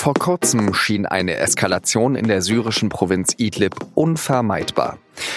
[0.00, 4.96] Vor kurzem schien eine Eskalation in der syrischen Provinz Idlib unvermeidbar.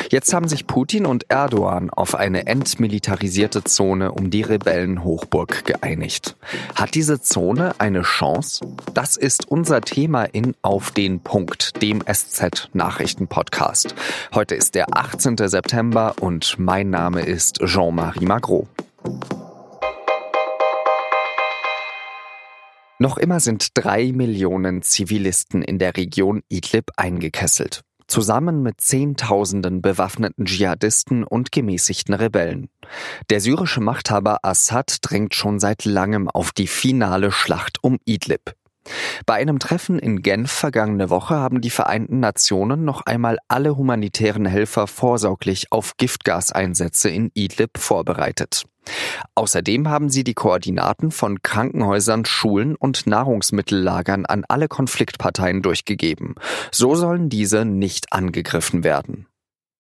[0.09, 6.38] Jetzt haben sich Putin und Erdogan auf eine entmilitarisierte Zone um die Rebellenhochburg geeinigt.
[6.75, 8.65] Hat diese Zone eine Chance?
[8.93, 13.95] Das ist unser Thema in Auf den Punkt, dem SZ-Nachrichten-Podcast.
[14.34, 15.39] Heute ist der 18.
[15.39, 18.70] September und mein Name ist Jean-Marie Magro.
[23.04, 30.46] Noch immer sind drei Millionen Zivilisten in der Region Idlib eingekesselt, zusammen mit Zehntausenden bewaffneten
[30.46, 32.70] Dschihadisten und gemäßigten Rebellen.
[33.30, 38.53] Der syrische Machthaber Assad drängt schon seit langem auf die finale Schlacht um Idlib.
[39.26, 44.45] Bei einem Treffen in Genf vergangene Woche haben die Vereinten Nationen noch einmal alle humanitären
[44.45, 48.64] Helfer vorsorglich auf Giftgaseinsätze in Idlib vorbereitet.
[49.36, 56.36] Außerdem haben sie die Koordinaten von Krankenhäusern, Schulen und Nahrungsmittellagern an alle Konfliktparteien durchgegeben.
[56.72, 59.28] So sollen diese nicht angegriffen werden.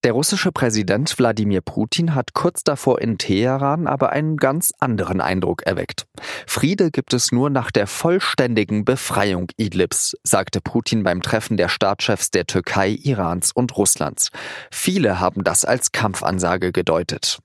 [0.03, 5.63] Der russische Präsident Wladimir Putin hat kurz davor in Teheran aber einen ganz anderen Eindruck
[5.63, 6.07] erweckt.
[6.45, 12.31] Friede gibt es nur nach der vollständigen Befreiung Idlibs, sagte Putin beim Treffen der Staatschefs
[12.31, 14.31] der Türkei, Irans und Russlands.
[14.71, 17.39] Viele haben das als Kampfansage gedeutet.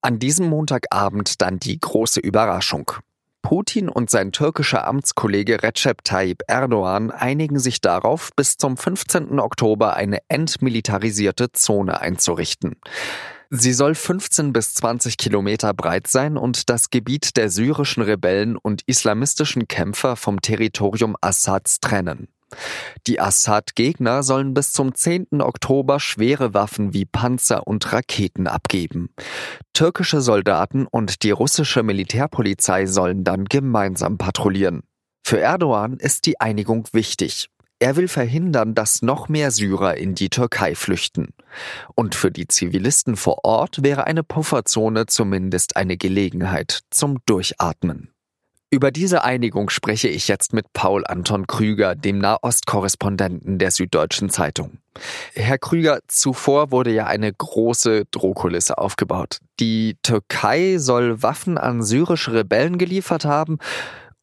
[0.00, 2.92] An diesem Montagabend dann die große Überraschung.
[3.42, 9.40] Putin und sein türkischer Amtskollege Recep Tayyip Erdogan einigen sich darauf, bis zum 15.
[9.40, 12.76] Oktober eine entmilitarisierte Zone einzurichten.
[13.50, 18.82] Sie soll 15 bis 20 Kilometer breit sein und das Gebiet der syrischen Rebellen und
[18.86, 22.28] islamistischen Kämpfer vom Territorium Assads trennen.
[23.06, 25.40] Die Assad-Gegner sollen bis zum 10.
[25.40, 29.10] Oktober schwere Waffen wie Panzer und Raketen abgeben.
[29.72, 34.82] Türkische Soldaten und die russische Militärpolizei sollen dann gemeinsam patrouillieren.
[35.24, 37.50] Für Erdogan ist die Einigung wichtig.
[37.80, 41.28] Er will verhindern, dass noch mehr Syrer in die Türkei flüchten.
[41.94, 48.10] Und für die Zivilisten vor Ort wäre eine Pufferzone zumindest eine Gelegenheit zum Durchatmen.
[48.70, 54.78] Über diese Einigung spreche ich jetzt mit Paul Anton Krüger, dem Nahostkorrespondenten der Süddeutschen Zeitung.
[55.32, 59.38] Herr Krüger, zuvor wurde ja eine große Drohkulisse aufgebaut.
[59.58, 63.56] Die Türkei soll Waffen an syrische Rebellen geliefert haben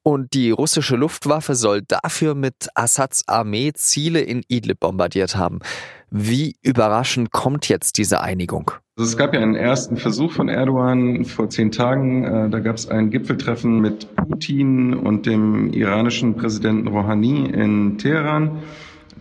[0.03, 5.61] und die russische Luftwaffe soll dafür mit Assads Armee Ziele in Idlib bombardiert haben.
[6.09, 8.71] Wie überraschend kommt jetzt diese Einigung?
[8.97, 12.23] Also es gab ja einen ersten Versuch von Erdogan vor zehn Tagen.
[12.23, 18.63] Äh, da gab es ein Gipfeltreffen mit Putin und dem iranischen Präsidenten Rouhani in Teheran.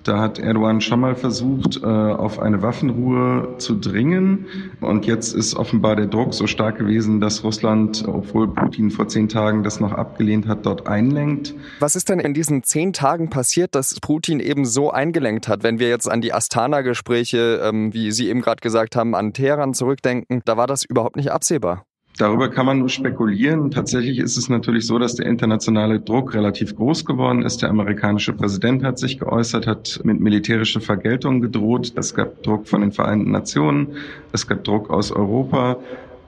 [0.05, 4.47] Da hat Erdogan schon mal versucht, äh, auf eine Waffenruhe zu dringen.
[4.83, 9.31] Und jetzt ist offenbar der Druck so stark gewesen, dass Russland, obwohl Putin vor zehn
[9.31, 11.55] Tagen das noch abgelehnt hat, dort einlenkt.
[11.81, 15.63] Was ist denn in diesen zehn Tagen passiert, dass Putin eben so eingelenkt hat?
[15.63, 19.73] Wenn wir jetzt an die Astana-Gespräche, ähm, wie Sie eben gerade gesagt haben, an Teheran
[19.73, 21.87] zurückdenken, da war das überhaupt nicht absehbar.
[22.17, 23.73] Darüber kann man nur spekulieren.
[23.73, 27.63] Tatsächlich ist es natürlich so, dass der internationale Druck relativ groß geworden ist.
[27.63, 31.93] Der amerikanische Präsident hat sich geäußert, hat mit militärischer Vergeltung gedroht.
[31.97, 33.97] Es gab Druck von den Vereinten Nationen,
[34.33, 35.79] es gab Druck aus Europa.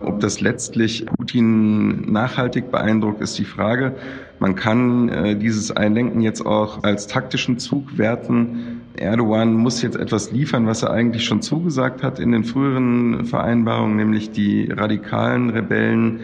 [0.00, 3.94] Ob das letztlich Putin nachhaltig beeindruckt, ist die Frage.
[4.38, 8.82] Man kann äh, dieses Einlenken jetzt auch als taktischen Zug werten.
[8.96, 13.96] Erdogan muss jetzt etwas liefern, was er eigentlich schon zugesagt hat in den früheren Vereinbarungen,
[13.96, 16.20] nämlich die radikalen Rebellen,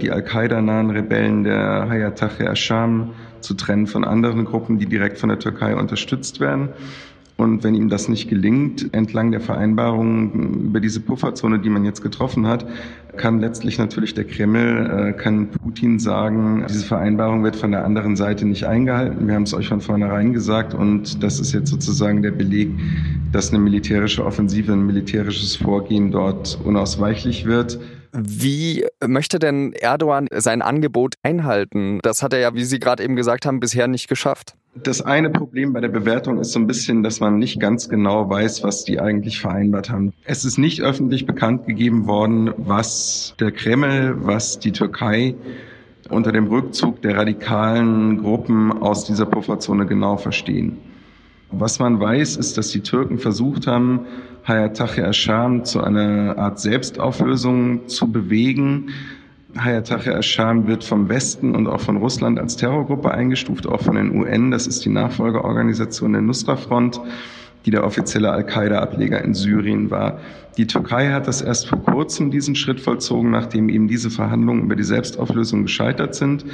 [0.00, 5.28] die Al-Qaida-nahen Rebellen der Hayat Tahrir al-Sham zu trennen von anderen Gruppen, die direkt von
[5.28, 6.70] der Türkei unterstützt werden.
[7.36, 12.02] Und wenn ihm das nicht gelingt, entlang der Vereinbarungen über diese Pufferzone, die man jetzt
[12.02, 12.66] getroffen hat,
[13.16, 18.16] kann letztlich natürlich der Kreml, äh, kann Putin sagen, diese Vereinbarung wird von der anderen
[18.16, 19.26] Seite nicht eingehalten.
[19.26, 22.70] Wir haben es euch von vornherein gesagt und das ist jetzt sozusagen der Beleg,
[23.32, 27.78] dass eine militärische Offensive, ein militärisches Vorgehen dort unausweichlich wird.
[28.12, 31.98] Wie möchte denn Erdogan sein Angebot einhalten?
[32.02, 34.54] Das hat er ja, wie Sie gerade eben gesagt haben, bisher nicht geschafft.
[34.74, 38.30] Das eine Problem bei der Bewertung ist so ein bisschen, dass man nicht ganz genau
[38.30, 40.14] weiß, was die eigentlich vereinbart haben.
[40.24, 45.34] Es ist nicht öffentlich bekannt gegeben worden, was der Kreml, was die Türkei
[46.08, 50.78] unter dem Rückzug der radikalen Gruppen aus dieser Pufferzone genau verstehen.
[51.50, 54.06] Was man weiß, ist, dass die Türken versucht haben,
[54.48, 58.88] Hayat Tahrir al-Sham zu einer Art Selbstauflösung zu bewegen
[59.58, 64.16] Hayat al-Sham wird vom Westen und auch von Russland als Terrorgruppe eingestuft, auch von den
[64.16, 64.50] UN.
[64.50, 67.00] Das ist die Nachfolgeorganisation der Nusra-Front.
[67.64, 70.18] die der offizielle Al-Qaida-Ableger in Syrien war.
[70.56, 74.76] Die Türkei hat das erst vor kurzem diesen Schritt vollzogen, nachdem eben diese Verhandlungen über
[74.76, 76.44] die Selbstauflösung gescheitert sind.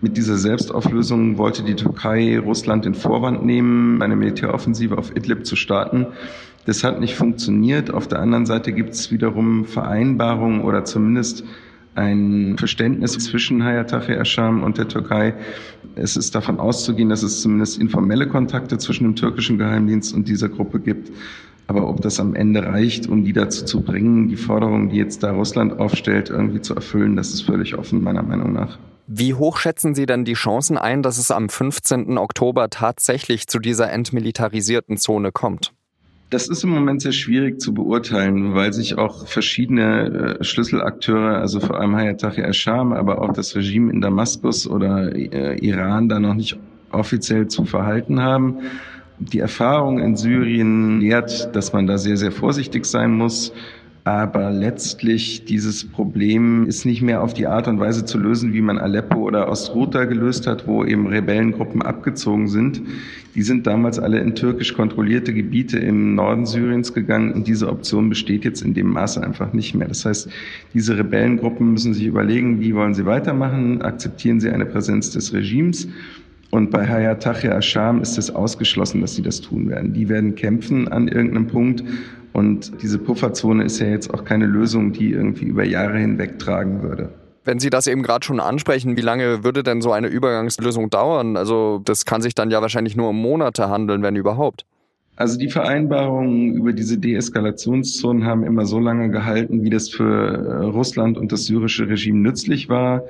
[0.00, 5.56] Mit dieser Selbstauflösung wollte die Türkei Russland den Vorwand nehmen, eine Militäroffensive auf Idlib zu
[5.56, 6.06] starten.
[6.66, 7.94] Das hat nicht funktioniert.
[7.94, 11.44] Auf der anderen Seite gibt es wiederum Vereinbarungen oder zumindest
[11.96, 15.34] ein Verständnis zwischen Hayat Ascham und der Türkei.
[15.94, 20.48] Es ist davon auszugehen, dass es zumindest informelle Kontakte zwischen dem türkischen Geheimdienst und dieser
[20.48, 21.10] Gruppe gibt.
[21.68, 25.22] Aber ob das am Ende reicht, um die dazu zu bringen, die Forderungen, die jetzt
[25.22, 28.78] da Russland aufstellt, irgendwie zu erfüllen, das ist völlig offen, meiner Meinung nach.
[29.08, 32.18] Wie hoch schätzen Sie denn die Chancen ein, dass es am 15.
[32.18, 35.72] Oktober tatsächlich zu dieser entmilitarisierten Zone kommt?
[36.28, 41.60] Das ist im Moment sehr schwierig zu beurteilen, weil sich auch verschiedene äh, Schlüsselakteure, also
[41.60, 46.34] vor allem Hayat al-Sham, aber auch das Regime in Damaskus oder äh, Iran da noch
[46.34, 46.58] nicht
[46.90, 48.58] offiziell zu verhalten haben.
[49.18, 53.52] Die Erfahrung in Syrien lehrt, dass man da sehr, sehr vorsichtig sein muss.
[54.06, 58.60] Aber letztlich dieses Problem ist nicht mehr auf die Art und Weise zu lösen, wie
[58.60, 62.80] man Aleppo oder Ostruta gelöst hat, wo eben Rebellengruppen abgezogen sind.
[63.34, 68.08] Die sind damals alle in türkisch kontrollierte Gebiete im Norden Syriens gegangen und diese Option
[68.08, 69.88] besteht jetzt in dem Maße einfach nicht mehr.
[69.88, 70.28] Das heißt,
[70.72, 75.88] diese Rebellengruppen müssen sich überlegen, wie wollen sie weitermachen, akzeptieren sie eine Präsenz des Regimes
[76.50, 79.92] und bei Hayat Tahrir Asham ist es ausgeschlossen, dass sie das tun werden.
[79.92, 81.82] Die werden kämpfen an irgendeinem Punkt
[82.36, 86.82] und diese Pufferzone ist ja jetzt auch keine Lösung, die irgendwie über Jahre hinweg tragen
[86.82, 87.08] würde.
[87.46, 91.38] Wenn Sie das eben gerade schon ansprechen, wie lange würde denn so eine Übergangslösung dauern?
[91.38, 94.66] Also das kann sich dann ja wahrscheinlich nur um Monate handeln, wenn überhaupt.
[95.16, 100.64] Also die Vereinbarungen über diese Deeskalationszonen haben immer so lange gehalten, wie das für äh,
[100.66, 103.02] Russland und das syrische Regime nützlich war.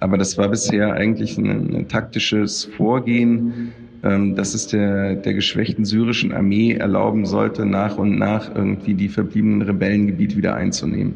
[0.00, 6.32] Aber das war bisher eigentlich ein, ein taktisches Vorgehen, dass es der, der geschwächten syrischen
[6.32, 11.14] Armee erlauben sollte, nach und nach irgendwie die verbliebenen Rebellengebiete wieder einzunehmen.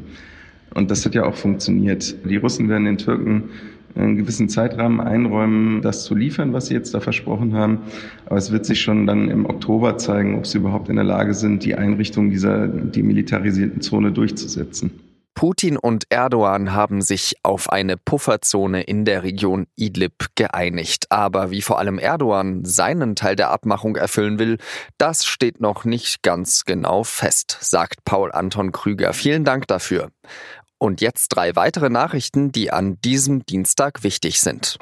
[0.72, 2.16] Und das hat ja auch funktioniert.
[2.28, 3.44] Die Russen werden den Türken
[3.96, 7.78] einen gewissen Zeitrahmen einräumen, das zu liefern, was sie jetzt da versprochen haben.
[8.26, 11.34] Aber es wird sich schon dann im Oktober zeigen, ob sie überhaupt in der Lage
[11.34, 14.90] sind, die Einrichtung dieser demilitarisierten Zone durchzusetzen.
[15.36, 21.12] Putin und Erdogan haben sich auf eine Pufferzone in der Region Idlib geeinigt.
[21.12, 24.56] Aber wie vor allem Erdogan seinen Teil der Abmachung erfüllen will,
[24.96, 29.12] das steht noch nicht ganz genau fest, sagt Paul Anton Krüger.
[29.12, 30.10] Vielen Dank dafür.
[30.78, 34.78] Und jetzt drei weitere Nachrichten, die an diesem Dienstag wichtig sind.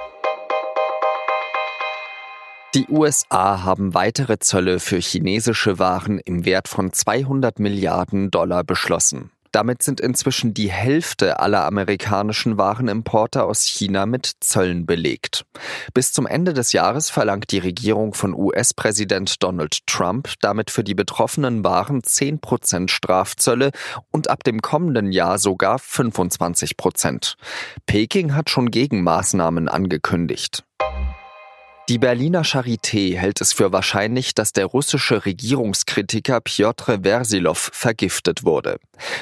[2.76, 9.32] Die USA haben weitere Zölle für chinesische Waren im Wert von 200 Milliarden Dollar beschlossen.
[9.54, 15.46] Damit sind inzwischen die Hälfte aller amerikanischen Warenimporte aus China mit Zöllen belegt.
[15.94, 20.96] Bis zum Ende des Jahres verlangt die Regierung von US-Präsident Donald Trump damit für die
[20.96, 23.70] betroffenen Waren 10 Prozent Strafzölle
[24.10, 27.36] und ab dem kommenden Jahr sogar 25 Prozent.
[27.86, 30.64] Peking hat schon Gegenmaßnahmen angekündigt.
[31.90, 38.78] Die Berliner Charité hält es für wahrscheinlich, dass der russische Regierungskritiker Piotr Versilov vergiftet wurde.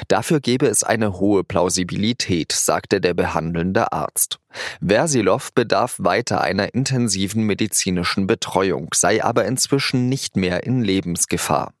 [0.07, 4.39] Dafür gebe es eine hohe Plausibilität, sagte der behandelnde Arzt.
[4.81, 11.73] Versilov bedarf weiter einer intensiven medizinischen Betreuung, sei aber inzwischen nicht mehr in Lebensgefahr.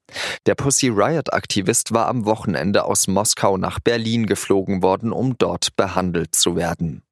[0.47, 6.35] Der Pussy Riot-Aktivist war am Wochenende aus Moskau nach Berlin geflogen worden, um dort behandelt
[6.35, 7.03] zu werden.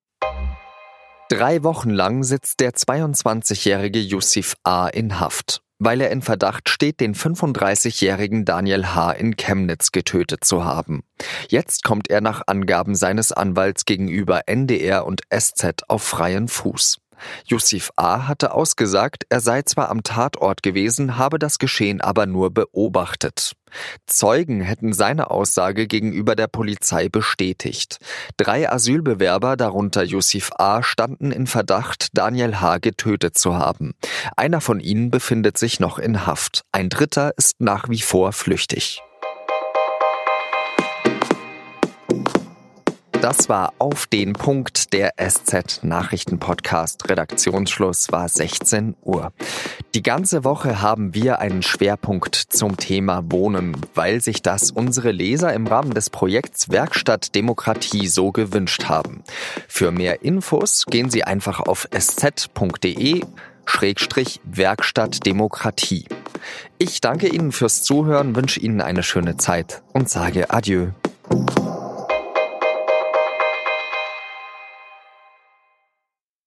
[1.32, 4.90] Drei Wochen lang sitzt der 22-jährige Yusuf A.
[4.90, 9.14] in Haft, weil er in Verdacht steht, den 35-jährigen Daniel H.
[9.14, 11.04] in Chemnitz getötet zu haben.
[11.48, 17.01] Jetzt kommt er nach Angaben seines Anwalts gegenüber NDR und SZ auf freien Fuß.
[17.46, 18.28] Yusuf A.
[18.28, 23.54] hatte ausgesagt, er sei zwar am Tatort gewesen, habe das Geschehen aber nur beobachtet.
[24.06, 27.98] Zeugen hätten seine Aussage gegenüber der Polizei bestätigt.
[28.38, 32.80] Drei Asylbewerber, darunter Yusuf A., standen in Verdacht, Daniel H.
[32.80, 33.94] getötet zu haben.
[34.36, 36.64] Einer von ihnen befindet sich noch in Haft.
[36.72, 39.02] Ein dritter ist nach wie vor flüchtig.
[43.22, 47.08] Das war auf den Punkt der SZ Nachrichten Podcast.
[47.08, 49.32] Redaktionsschluss war 16 Uhr.
[49.94, 55.54] Die ganze Woche haben wir einen Schwerpunkt zum Thema Wohnen, weil sich das unsere Leser
[55.54, 59.24] im Rahmen des Projekts Werkstatt Demokratie so gewünscht haben.
[59.68, 63.22] Für mehr Infos gehen Sie einfach auf sz.de
[63.66, 66.06] Schrägstrich Werkstatt Demokratie.
[66.80, 70.88] Ich danke Ihnen fürs Zuhören, wünsche Ihnen eine schöne Zeit und sage Adieu.